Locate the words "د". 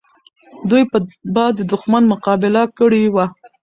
1.57-1.59